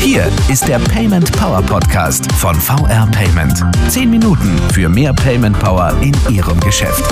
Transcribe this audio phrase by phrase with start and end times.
[0.00, 3.62] Hier ist der Payment Power Podcast von VR Payment.
[3.90, 7.04] Zehn Minuten für mehr Payment Power in Ihrem Geschäft.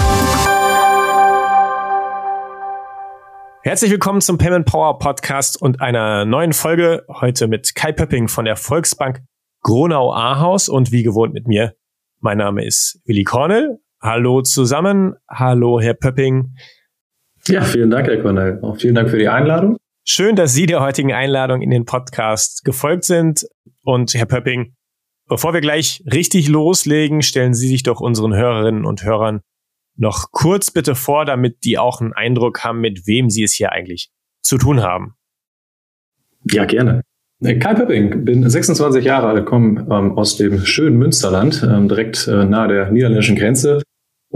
[3.64, 7.04] Herzlich willkommen zum Payment Power Podcast und einer neuen Folge.
[7.08, 9.20] Heute mit Kai Pöpping von der Volksbank
[9.60, 11.74] Gronau-Ahaus und wie gewohnt mit mir.
[12.20, 13.78] Mein Name ist Willi Cornell.
[14.00, 15.16] Hallo zusammen.
[15.28, 16.54] Hallo, Herr Pöpping.
[17.48, 18.58] Ja, vielen Dank, Herr Cornell.
[18.62, 19.76] Auch vielen Dank für die Einladung.
[20.04, 23.46] Schön, dass Sie der heutigen Einladung in den Podcast gefolgt sind.
[23.82, 24.74] Und Herr Pöpping,
[25.28, 29.40] bevor wir gleich richtig loslegen, stellen Sie sich doch unseren Hörerinnen und Hörern
[29.96, 33.72] noch kurz bitte vor, damit die auch einen Eindruck haben, mit wem Sie es hier
[33.72, 34.10] eigentlich
[34.42, 35.14] zu tun haben.
[36.50, 37.02] Ja, gerne.
[37.42, 42.26] Äh, Kai Pöpping, bin 26 Jahre alt, komme ähm, aus dem schönen Münsterland, ähm, direkt
[42.28, 43.82] äh, nahe der niederländischen Grenze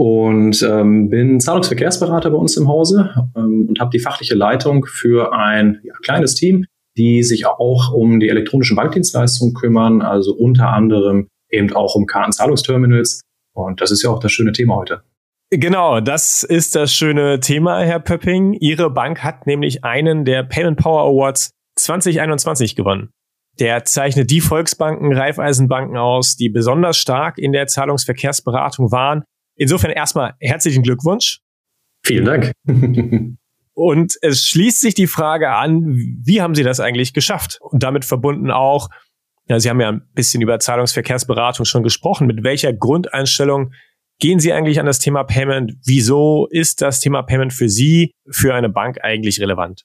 [0.01, 5.31] und ähm, bin Zahlungsverkehrsberater bei uns im Hause ähm, und habe die fachliche Leitung für
[5.31, 6.65] ein ja, kleines Team,
[6.97, 13.21] die sich auch um die elektronischen Bankdienstleistungen kümmern, also unter anderem eben auch um Kartenzahlungsterminals.
[13.53, 15.03] Und das ist ja auch das schöne Thema heute.
[15.51, 18.53] Genau, das ist das schöne Thema, Herr Pöpping.
[18.53, 23.11] Ihre Bank hat nämlich einen der Payment Power Awards 2021 gewonnen.
[23.59, 29.25] Der zeichnet die Volksbanken, Raiffeisenbanken aus, die besonders stark in der Zahlungsverkehrsberatung waren
[29.61, 31.39] Insofern erstmal herzlichen Glückwunsch.
[32.03, 32.51] Vielen Dank.
[33.73, 37.59] Und es schließt sich die Frage an, wie haben Sie das eigentlich geschafft?
[37.61, 38.89] Und damit verbunden auch,
[39.47, 42.25] ja, Sie haben ja ein bisschen über Zahlungsverkehrsberatung schon gesprochen.
[42.25, 43.71] Mit welcher Grundeinstellung
[44.17, 45.73] gehen Sie eigentlich an das Thema Payment?
[45.85, 49.83] Wieso ist das Thema Payment für Sie, für eine Bank eigentlich relevant?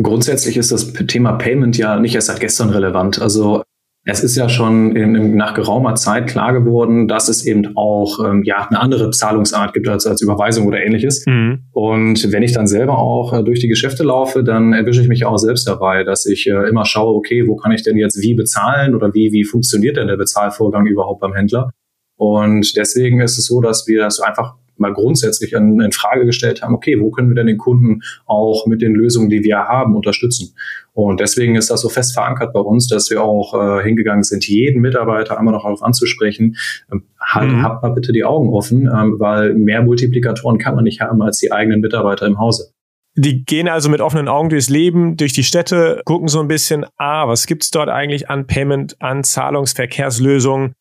[0.00, 3.20] Grundsätzlich ist das Thema Payment ja nicht erst seit gestern relevant.
[3.20, 3.64] Also
[4.04, 8.18] es ist ja schon in, in, nach geraumer Zeit klar geworden, dass es eben auch
[8.24, 11.24] ähm, ja eine andere Zahlungsart gibt als, als Überweisung oder ähnliches.
[11.26, 11.66] Mhm.
[11.70, 15.24] Und wenn ich dann selber auch äh, durch die Geschäfte laufe, dann erwische ich mich
[15.24, 18.34] auch selbst dabei, dass ich äh, immer schaue, okay, wo kann ich denn jetzt wie
[18.34, 21.70] bezahlen oder wie, wie funktioniert denn der Bezahlvorgang überhaupt beim Händler?
[22.16, 26.62] Und deswegen ist es so, dass wir das einfach mal grundsätzlich in, in Frage gestellt
[26.62, 29.96] haben, okay, wo können wir denn den Kunden auch mit den Lösungen, die wir haben,
[29.96, 30.54] unterstützen?
[30.92, 34.46] Und deswegen ist das so fest verankert bei uns, dass wir auch äh, hingegangen sind,
[34.46, 36.56] jeden Mitarbeiter einmal noch darauf anzusprechen,
[36.92, 37.62] ähm, halt, mhm.
[37.62, 41.38] habt mal bitte die Augen offen, ähm, weil mehr Multiplikatoren kann man nicht haben als
[41.38, 42.72] die eigenen Mitarbeiter im Hause.
[43.14, 46.86] Die gehen also mit offenen Augen durchs Leben, durch die Städte, gucken so ein bisschen,
[46.96, 50.72] ah, was gibt's dort eigentlich an Payment, an Zahlungsverkehrslösungen?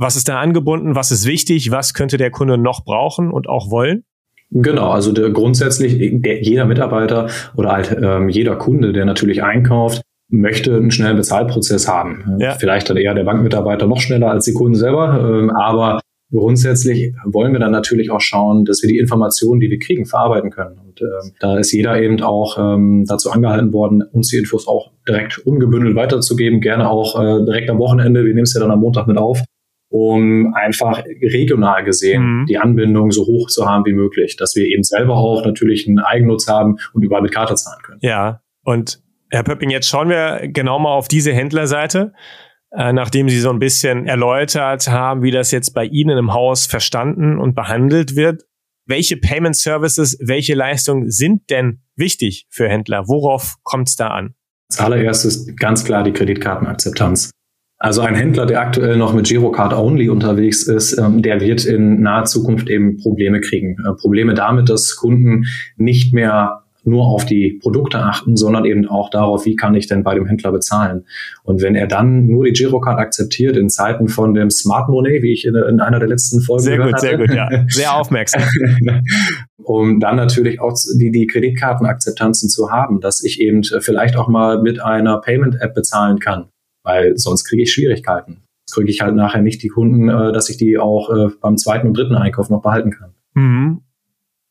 [0.00, 0.94] Was ist da angebunden?
[0.94, 1.72] Was ist wichtig?
[1.72, 4.04] Was könnte der Kunde noch brauchen und auch wollen?
[4.50, 10.02] Genau, also der, grundsätzlich der, jeder Mitarbeiter oder halt ähm, jeder Kunde, der natürlich einkauft,
[10.30, 12.36] möchte einen schnellen Bezahlprozess haben.
[12.38, 12.52] Ja.
[12.52, 17.52] Vielleicht dann eher der Bankmitarbeiter noch schneller als die Kunden selber, ähm, aber grundsätzlich wollen
[17.52, 20.78] wir dann natürlich auch schauen, dass wir die Informationen, die wir kriegen, verarbeiten können.
[20.78, 24.92] Und ähm, da ist jeder eben auch ähm, dazu angehalten worden, uns die Infos auch
[25.08, 28.24] direkt ungebündelt weiterzugeben, gerne auch äh, direkt am Wochenende.
[28.24, 29.42] Wir nehmen es ja dann am Montag mit auf
[29.90, 32.46] um einfach regional gesehen mhm.
[32.46, 35.98] die Anbindung so hoch zu haben wie möglich, dass wir eben selber auch natürlich einen
[35.98, 37.98] Eigennutz haben und überall mit Karte zahlen können.
[38.02, 42.12] Ja, und Herr Pöpping, jetzt schauen wir genau mal auf diese Händlerseite,
[42.70, 46.66] äh, nachdem Sie so ein bisschen erläutert haben, wie das jetzt bei Ihnen im Haus
[46.66, 48.44] verstanden und behandelt wird.
[48.86, 53.06] Welche Payment Services, welche Leistungen sind denn wichtig für Händler?
[53.06, 54.34] Worauf kommt es da an?
[54.70, 57.30] Als allererstes ganz klar die Kreditkartenakzeptanz.
[57.80, 62.02] Also ein Händler, der aktuell noch mit Girocard Only unterwegs ist, ähm, der wird in
[62.02, 63.76] naher Zukunft eben Probleme kriegen.
[63.86, 65.44] Äh, Probleme damit, dass Kunden
[65.76, 70.02] nicht mehr nur auf die Produkte achten, sondern eben auch darauf, wie kann ich denn
[70.02, 71.04] bei dem Händler bezahlen.
[71.44, 75.32] Und wenn er dann nur die Girocard akzeptiert in Zeiten von dem Smart Money, wie
[75.32, 77.94] ich in, in einer der letzten Folgen sehr gehört gut, hatte, sehr gut, ja, sehr
[77.94, 78.42] aufmerksam,
[79.62, 84.62] um dann natürlich auch die, die Kreditkartenakzeptanzen zu haben, dass ich eben vielleicht auch mal
[84.62, 86.46] mit einer Payment-App bezahlen kann
[86.88, 88.44] weil sonst kriege ich Schwierigkeiten.
[88.72, 91.86] Kriege ich halt nachher nicht die Kunden, äh, dass ich die auch äh, beim zweiten
[91.88, 93.14] und dritten Einkauf noch behalten kann.
[93.34, 93.82] Mhm.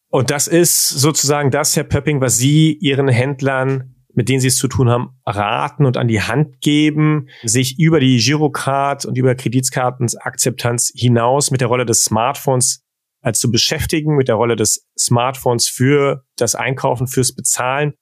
[0.09, 4.57] Und das ist sozusagen das, Herr Pöpping, was Sie Ihren Händlern, mit denen Sie es
[4.57, 9.33] zu tun haben, raten und an die Hand geben, sich über die Girocard und über
[9.33, 12.83] Kreditkartensakzeptanz hinaus mit der Rolle des Smartphones
[13.23, 17.93] äh, zu beschäftigen, mit der Rolle des Smartphones für das Einkaufen, fürs Bezahlen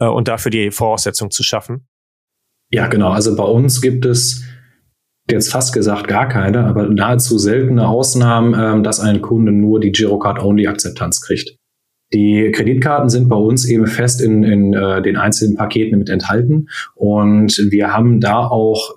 [0.00, 1.86] äh, und dafür die Voraussetzung zu schaffen?
[2.74, 3.10] Ja, genau.
[3.10, 4.42] Also bei uns gibt es
[5.30, 9.92] jetzt fast gesagt gar keine, aber nahezu seltene Ausnahmen, ähm, dass ein Kunde nur die
[9.92, 11.56] Girocard-Only-Akzeptanz kriegt.
[12.12, 16.66] Die Kreditkarten sind bei uns eben fest in, in äh, den einzelnen Paketen mit enthalten
[16.96, 18.96] und wir haben da auch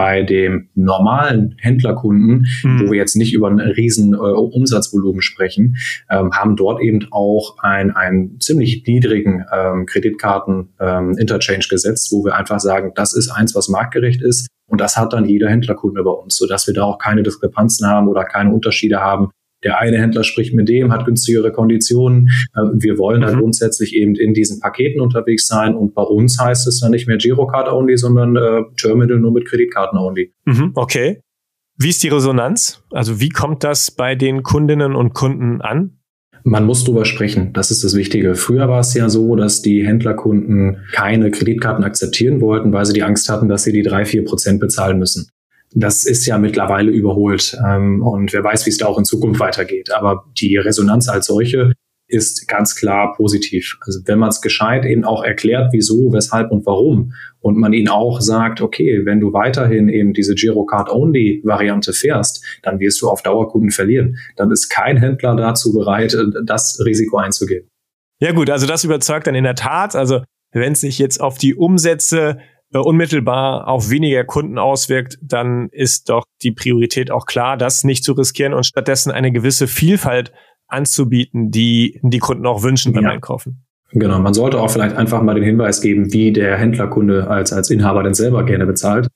[0.00, 2.80] bei dem normalen Händlerkunden, mhm.
[2.80, 5.76] wo wir jetzt nicht über einen riesen äh, Umsatzvolumen sprechen,
[6.08, 12.34] ähm, haben dort eben auch ein, einen ziemlich niedrigen ähm, Kreditkarten-Interchange ähm, gesetzt, wo wir
[12.34, 14.48] einfach sagen, das ist eins, was marktgerecht ist.
[14.66, 18.08] Und das hat dann jeder Händlerkunde bei uns, sodass wir da auch keine Diskrepanzen haben
[18.08, 19.28] oder keine Unterschiede haben
[19.62, 22.30] der eine Händler spricht mit dem, hat günstigere Konditionen.
[22.54, 23.40] Äh, wir wollen dann mhm.
[23.40, 27.18] grundsätzlich eben in diesen Paketen unterwegs sein und bei uns heißt es dann nicht mehr
[27.18, 30.32] Girocard only, sondern äh, Terminal nur mit Kreditkarten only.
[30.44, 31.20] Mhm, okay.
[31.76, 32.82] Wie ist die Resonanz?
[32.90, 35.96] Also wie kommt das bei den Kundinnen und Kunden an?
[36.42, 37.52] Man muss drüber sprechen.
[37.52, 38.34] Das ist das Wichtige.
[38.34, 43.02] Früher war es ja so, dass die Händlerkunden keine Kreditkarten akzeptieren wollten, weil sie die
[43.02, 45.30] Angst hatten, dass sie die drei, vier Prozent bezahlen müssen
[45.72, 47.56] das ist ja mittlerweile überholt.
[47.64, 49.92] Ähm, und wer weiß, wie es da auch in Zukunft weitergeht.
[49.92, 51.72] Aber die Resonanz als solche
[52.10, 53.78] ist ganz klar positiv.
[53.82, 57.88] Also wenn man es gescheit eben auch erklärt, wieso, weshalb und warum und man ihnen
[57.88, 63.70] auch sagt, okay, wenn du weiterhin eben diese Girocard-Only-Variante fährst, dann wirst du auf Dauerkunden
[63.70, 64.18] verlieren.
[64.36, 67.68] Dann ist kein Händler dazu bereit, das Risiko einzugehen.
[68.18, 69.94] Ja gut, also das überzeugt dann in der Tat.
[69.94, 70.22] Also
[70.52, 72.38] wenn es sich jetzt auf die Umsätze
[72.72, 78.04] äh, unmittelbar auf weniger Kunden auswirkt, dann ist doch die Priorität auch klar, das nicht
[78.04, 80.32] zu riskieren und stattdessen eine gewisse Vielfalt
[80.66, 83.10] anzubieten, die die Kunden auch wünschen beim ja.
[83.10, 83.64] Einkaufen.
[83.92, 87.70] Genau, man sollte auch vielleicht einfach mal den Hinweis geben, wie der Händlerkunde als, als
[87.70, 89.08] Inhaber denn selber gerne bezahlt.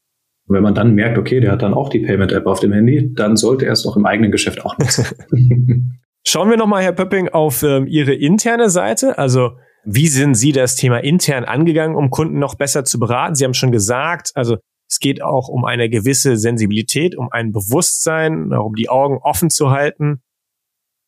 [0.46, 3.12] Und wenn man dann merkt, okay, der hat dann auch die Payment-App auf dem Handy,
[3.14, 5.06] dann sollte er es doch im eigenen Geschäft auch nutzen.
[6.26, 9.16] Schauen wir nochmal, Herr Pöpping, auf ähm, Ihre interne Seite.
[9.18, 9.52] Also
[9.84, 13.34] wie sind Sie das Thema intern angegangen, um Kunden noch besser zu beraten?
[13.34, 14.56] Sie haben schon gesagt, also
[14.88, 19.70] es geht auch um eine gewisse Sensibilität, um ein Bewusstsein, um die Augen offen zu
[19.70, 20.20] halten.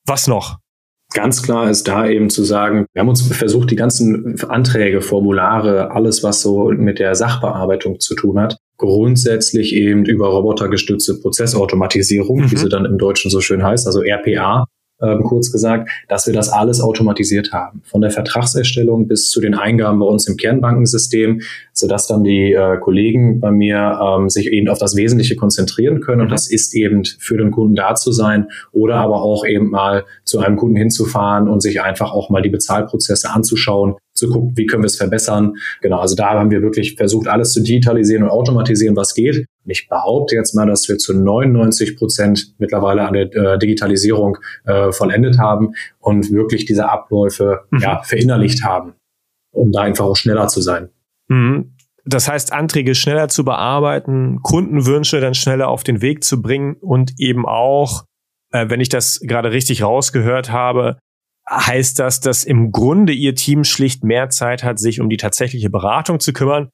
[0.07, 0.59] Was noch?
[1.15, 5.93] Ganz klar ist da eben zu sagen, wir haben uns versucht, die ganzen Anträge, Formulare,
[5.93, 12.51] alles, was so mit der Sachbearbeitung zu tun hat, grundsätzlich eben über robotergestützte Prozessautomatisierung, mhm.
[12.51, 14.67] wie sie dann im Deutschen so schön heißt, also RPA,
[15.03, 17.83] ähm, kurz gesagt, dass wir das alles automatisiert haben.
[17.85, 22.79] Von der Vertragserstellung bis zu den Eingaben bei uns im Kernbankensystem, sodass dann die äh,
[22.79, 26.23] Kollegen bei mir ähm, sich eben auf das Wesentliche konzentrieren können.
[26.23, 26.33] Und mhm.
[26.33, 30.41] das ist eben für den Kunden da zu sein oder aber auch eben mal zu
[30.41, 34.83] einem Kunden hinzufahren und sich einfach auch mal die Bezahlprozesse anzuschauen, zu gucken, wie können
[34.83, 35.55] wir es verbessern.
[35.81, 39.37] Genau, also da haben wir wirklich versucht, alles zu digitalisieren und automatisieren, was geht.
[39.37, 44.39] Und ich behaupte jetzt mal, dass wir zu 99 Prozent mittlerweile an der äh, Digitalisierung
[44.65, 47.81] äh, vollendet haben und wirklich diese Abläufe mhm.
[47.81, 48.95] ja, verinnerlicht haben,
[49.53, 50.89] um da einfach auch schneller zu sein.
[51.29, 51.73] Mhm.
[52.05, 57.15] Das heißt, Anträge schneller zu bearbeiten, Kundenwünsche dann schneller auf den Weg zu bringen und
[57.19, 58.05] eben auch,
[58.53, 60.99] äh, wenn ich das gerade richtig rausgehört habe,
[61.51, 65.71] heißt das, dass im Grunde Ihr Team schlicht mehr Zeit hat, sich um die tatsächliche
[65.71, 66.71] Beratung zu kümmern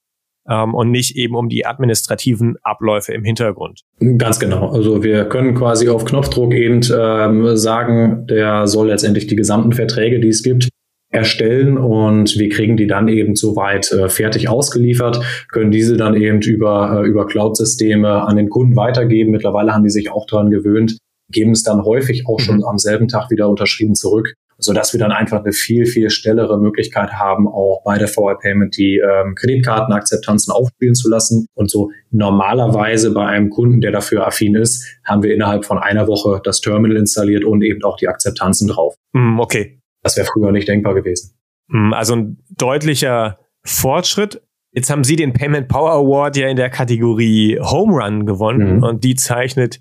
[0.49, 3.81] ähm, und nicht eben um die administrativen Abläufe im Hintergrund.
[4.19, 4.71] Ganz genau.
[4.71, 10.21] Also wir können quasi auf Knopfdruck eben ähm, sagen, der soll letztendlich die gesamten Verträge,
[10.21, 10.69] die es gibt,
[11.11, 15.21] erstellen und wir kriegen die dann eben soweit äh, fertig ausgeliefert,
[15.53, 19.31] können diese dann eben über, äh, über Cloud-Systeme an den Kunden weitergeben.
[19.31, 20.97] Mittlerweile haben die sich auch daran gewöhnt,
[21.31, 22.65] geben es dann häufig auch schon mhm.
[22.65, 26.59] am selben Tag wieder unterschrieben zurück so dass wir dann einfach eine viel, viel schnellere
[26.59, 31.47] Möglichkeit haben, auch bei der VR Payment die ähm, Kreditkartenakzeptanzen aufspielen zu lassen.
[31.55, 36.07] Und so normalerweise bei einem Kunden, der dafür affin ist, haben wir innerhalb von einer
[36.07, 38.95] Woche das Terminal installiert und eben auch die Akzeptanzen drauf.
[39.13, 39.81] Mm, okay.
[40.03, 41.35] Das wäre früher nicht denkbar gewesen.
[41.69, 44.43] Mm, also ein deutlicher Fortschritt.
[44.75, 48.83] Jetzt haben Sie den Payment Power Award ja in der Kategorie Home Run gewonnen mhm.
[48.83, 49.81] und die zeichnet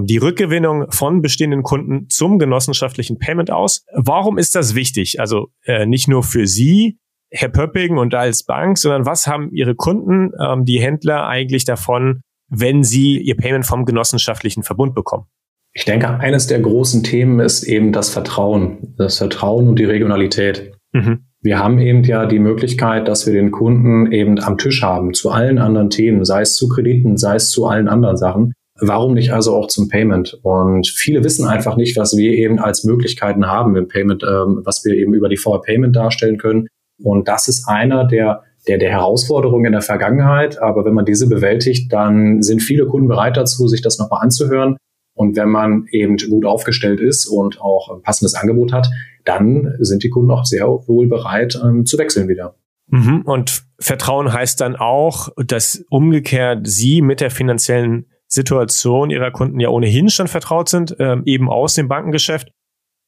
[0.00, 3.84] die Rückgewinnung von bestehenden Kunden zum genossenschaftlichen Payment aus.
[3.92, 5.20] Warum ist das wichtig?
[5.20, 6.98] Also äh, nicht nur für Sie,
[7.30, 12.22] Herr Pöpping und als Bank, sondern was haben Ihre Kunden, ähm, die Händler eigentlich davon,
[12.48, 15.24] wenn sie ihr Payment vom genossenschaftlichen Verbund bekommen?
[15.72, 18.94] Ich denke, eines der großen Themen ist eben das Vertrauen.
[18.96, 20.72] Das Vertrauen und die Regionalität.
[20.92, 21.26] Mhm.
[21.40, 25.30] Wir haben eben ja die Möglichkeit, dass wir den Kunden eben am Tisch haben zu
[25.30, 28.54] allen anderen Themen, sei es zu Krediten, sei es zu allen anderen Sachen.
[28.80, 30.38] Warum nicht also auch zum Payment?
[30.42, 34.84] Und viele wissen einfach nicht, was wir eben als Möglichkeiten haben im Payment, ähm, was
[34.84, 36.66] wir eben über die VR Payment darstellen können.
[37.02, 40.60] Und das ist einer der, der, der Herausforderungen in der Vergangenheit.
[40.60, 44.76] Aber wenn man diese bewältigt, dann sind viele Kunden bereit dazu, sich das nochmal anzuhören.
[45.16, 48.90] Und wenn man eben gut aufgestellt ist und auch ein passendes Angebot hat,
[49.24, 52.56] dann sind die Kunden auch sehr wohl bereit ähm, zu wechseln wieder.
[52.88, 53.22] Mhm.
[53.24, 59.68] Und Vertrauen heißt dann auch, dass umgekehrt Sie mit der finanziellen Situation ihrer Kunden ja
[59.68, 62.50] ohnehin schon vertraut sind, ähm, eben aus dem Bankengeschäft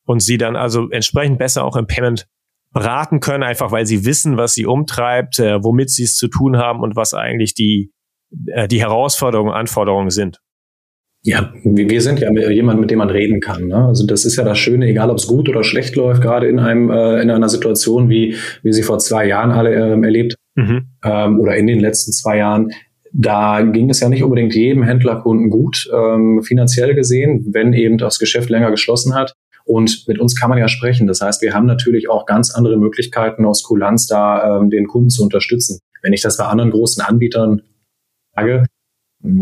[0.06, 2.26] und sie dann also entsprechend besser auch im Payment
[2.72, 6.56] beraten können, einfach weil sie wissen, was sie umtreibt, äh, womit sie es zu tun
[6.56, 7.90] haben und was eigentlich die
[8.46, 10.40] äh, die Herausforderungen, Anforderungen sind.
[11.22, 13.66] Ja, wir sind ja jemand, mit dem man reden kann.
[13.66, 13.86] Ne?
[13.86, 16.60] Also das ist ja das Schöne, egal ob es gut oder schlecht läuft, gerade in
[16.60, 20.86] einem äh, in einer Situation wie wie sie vor zwei Jahren alle ähm, erlebt mhm.
[21.02, 22.70] ähm, oder in den letzten zwei Jahren.
[23.18, 28.18] Da ging es ja nicht unbedingt jedem Händlerkunden gut, ähm, finanziell gesehen, wenn eben das
[28.18, 29.32] Geschäft länger geschlossen hat.
[29.64, 31.06] Und mit uns kann man ja sprechen.
[31.06, 35.08] Das heißt, wir haben natürlich auch ganz andere Möglichkeiten aus Kulanz da ähm, den Kunden
[35.08, 35.78] zu unterstützen.
[36.02, 37.62] Wenn ich das bei anderen großen Anbietern
[38.34, 38.66] sage,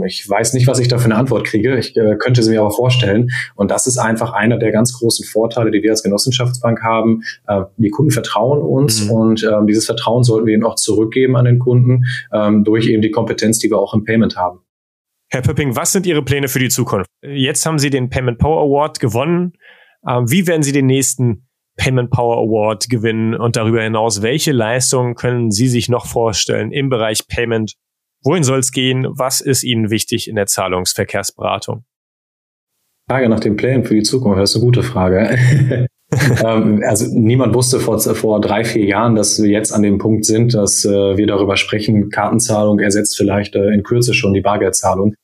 [0.06, 1.78] ich weiß nicht, was ich da für eine Antwort kriege.
[1.78, 3.30] Ich äh, könnte sie mir aber vorstellen.
[3.54, 7.22] Und das ist einfach einer der ganz großen Vorteile, die wir als Genossenschaftsbank haben.
[7.46, 9.10] Äh, die Kunden vertrauen uns mhm.
[9.10, 13.02] und äh, dieses Vertrauen sollten wir ihnen auch zurückgeben an den Kunden ähm, durch eben
[13.02, 14.60] die Kompetenz, die wir auch im Payment haben.
[15.30, 17.08] Herr Pöpping, was sind Ihre Pläne für die Zukunft?
[17.22, 19.54] Jetzt haben Sie den Payment Power Award gewonnen.
[20.08, 23.34] Ähm, wie werden Sie den nächsten Payment Power Award gewinnen?
[23.34, 27.74] Und darüber hinaus, welche Leistungen können Sie sich noch vorstellen im Bereich Payment
[28.24, 29.06] Wohin soll es gehen?
[29.10, 31.84] Was ist Ihnen wichtig in der Zahlungsverkehrsberatung?
[33.08, 35.36] Frage nach den Plänen für die Zukunft, das ist eine gute Frage.
[36.42, 40.24] ähm, also niemand wusste vor, vor drei, vier Jahren, dass wir jetzt an dem Punkt
[40.24, 45.14] sind, dass äh, wir darüber sprechen, Kartenzahlung ersetzt vielleicht äh, in Kürze schon die Bargeldzahlung.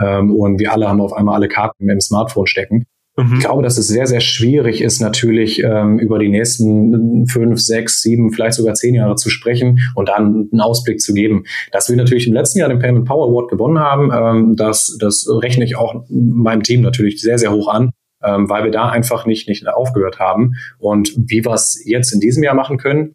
[0.00, 2.86] Ähm, und wir alle haben auf einmal alle Karten im Smartphone stecken.
[3.18, 3.34] Mhm.
[3.34, 8.00] Ich glaube, dass es sehr, sehr schwierig ist, natürlich ähm, über die nächsten fünf, sechs,
[8.00, 11.42] sieben, vielleicht sogar zehn Jahre zu sprechen und dann einen Ausblick zu geben.
[11.72, 15.28] Dass wir natürlich im letzten Jahr den Payment Power Award gewonnen haben, ähm, das, das
[15.28, 17.90] rechne ich auch meinem Team natürlich sehr, sehr hoch an.
[18.24, 20.54] Ähm, weil wir da einfach nicht, nicht aufgehört haben.
[20.80, 23.14] Und wie wir es jetzt in diesem Jahr machen können,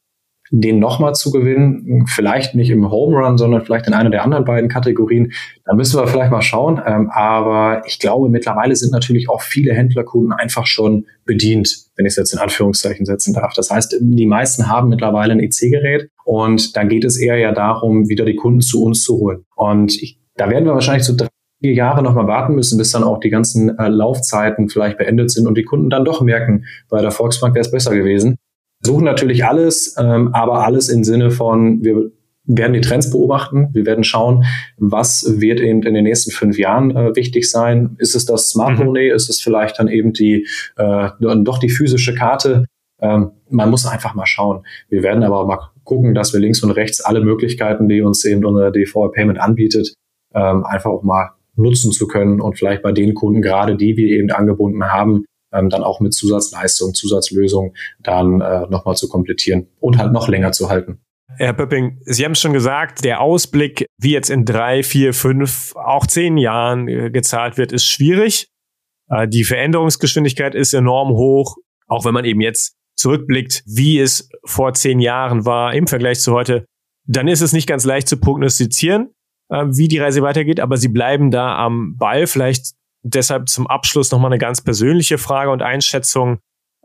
[0.51, 4.45] den nochmal zu gewinnen, vielleicht nicht im Home Run, sondern vielleicht in einer der anderen
[4.45, 5.31] beiden Kategorien,
[5.65, 6.81] da müssen wir vielleicht mal schauen.
[6.85, 12.11] Ähm, aber ich glaube, mittlerweile sind natürlich auch viele Händlerkunden einfach schon bedient, wenn ich
[12.11, 13.53] es jetzt in Anführungszeichen setzen darf.
[13.53, 18.09] Das heißt, die meisten haben mittlerweile ein EC-Gerät und dann geht es eher ja darum,
[18.09, 19.45] wieder die Kunden zu uns zu holen.
[19.55, 21.29] Und ich, da werden wir wahrscheinlich so drei
[21.61, 25.47] vier Jahre nochmal warten müssen, bis dann auch die ganzen äh, Laufzeiten vielleicht beendet sind
[25.47, 28.37] und die Kunden dann doch merken, bei der Volksbank wäre es besser gewesen
[28.85, 32.11] suchen natürlich alles, ähm, aber alles im Sinne von, wir
[32.45, 33.69] werden die Trends beobachten.
[33.73, 34.43] Wir werden schauen,
[34.77, 37.95] was wird eben in den nächsten fünf Jahren äh, wichtig sein.
[37.99, 38.85] Ist es das Smart mhm.
[38.85, 39.09] Money?
[39.09, 39.15] Mhm.
[39.15, 42.65] Ist es vielleicht dann eben die äh, doch die physische Karte?
[43.01, 44.65] Ähm, man muss einfach mal schauen.
[44.89, 48.45] Wir werden aber mal gucken, dass wir links und rechts alle Möglichkeiten, die uns eben
[48.45, 49.93] unser DVR Payment anbietet,
[50.33, 54.07] ähm, einfach auch mal nutzen zu können und vielleicht bei den Kunden, gerade die wir
[54.07, 59.97] eben angebunden haben, ähm, dann auch mit Zusatzleistung, Zusatzlösung dann äh, nochmal zu komplettieren und
[59.97, 60.99] halt noch länger zu halten.
[61.37, 65.75] Herr Pöpping, Sie haben es schon gesagt, der Ausblick, wie jetzt in drei, vier, fünf,
[65.75, 68.49] auch zehn Jahren äh, gezahlt wird, ist schwierig.
[69.09, 71.57] Äh, die Veränderungsgeschwindigkeit ist enorm hoch,
[71.87, 76.33] auch wenn man eben jetzt zurückblickt, wie es vor zehn Jahren war im Vergleich zu
[76.33, 76.65] heute,
[77.05, 79.09] dann ist es nicht ganz leicht zu prognostizieren,
[79.49, 82.27] äh, wie die Reise weitergeht, aber Sie bleiben da am Ball.
[82.27, 86.39] Vielleicht deshalb zum Abschluss nochmal eine ganz persönliche Frage und Einschätzung.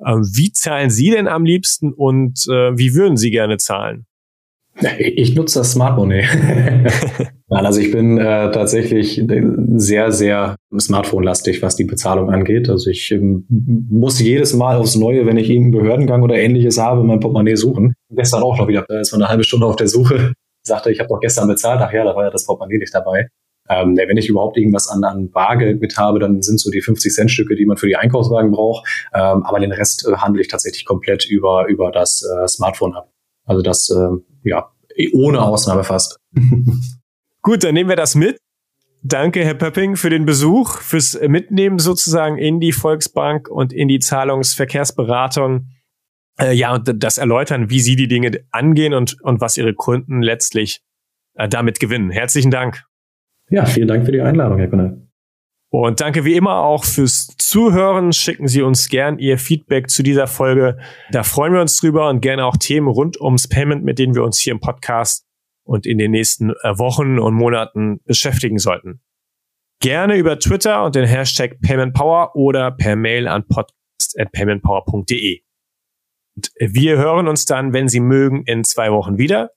[0.05, 4.07] Ähm, wie zahlen Sie denn am liebsten und äh, wie würden Sie gerne zahlen?
[4.99, 6.23] Ich nutze das Smart Money.
[7.49, 9.25] Nein, also ich bin äh, tatsächlich
[9.77, 12.69] sehr, sehr Smartphone-lastig, was die Bezahlung angeht.
[12.69, 17.03] Also ich ähm, muss jedes Mal aufs Neue, wenn ich irgendeinen Behördengang oder ähnliches habe,
[17.03, 17.95] mein Portemonnaie suchen.
[18.11, 20.35] Gestern auch noch wieder, da ist man eine halbe Stunde auf der Suche.
[20.63, 21.81] Sagte, ich habe doch gestern bezahlt.
[21.83, 23.29] Ach ja, da war ja das Portemonnaie nicht dabei.
[23.69, 27.55] Ähm, wenn ich überhaupt irgendwas an, an Bargeld mit habe, dann sind so die 50-Cent-Stücke,
[27.55, 28.89] die man für die Einkaufswagen braucht.
[29.15, 33.11] Ähm, aber den Rest äh, handle ich tatsächlich komplett über, über das äh, Smartphone ab.
[33.45, 34.71] Also das, äh, ja,
[35.13, 36.19] ohne Ausnahme fast.
[37.43, 38.39] Gut, dann nehmen wir das mit.
[39.03, 44.01] Danke, Herr Pöpping, für den Besuch, fürs Mitnehmen sozusagen in die Volksbank und in die
[44.01, 45.69] Zahlungsverkehrsberatung.
[46.39, 50.21] Äh, ja, und das Erläutern, wie Sie die Dinge angehen und, und was Ihre Kunden
[50.21, 50.83] letztlich
[51.35, 52.11] äh, damit gewinnen.
[52.11, 52.88] Herzlichen Dank.
[53.50, 55.09] Ja, vielen Dank für die Einladung, Herr Kunnel.
[55.71, 58.12] Und danke wie immer auch fürs Zuhören.
[58.12, 60.78] Schicken Sie uns gern Ihr Feedback zu dieser Folge.
[61.11, 64.25] Da freuen wir uns drüber und gerne auch Themen rund ums Payment, mit denen wir
[64.25, 65.26] uns hier im Podcast
[65.64, 69.02] und in den nächsten äh, Wochen und Monaten beschäftigen sollten.
[69.81, 75.43] Gerne über Twitter und den Hashtag PaymentPower oder per Mail an podcast.paymentpower.de.
[76.35, 79.50] Und wir hören uns dann, wenn Sie mögen, in zwei Wochen wieder.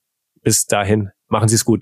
[0.44, 1.82] Bis dahin, machen Sie es gut.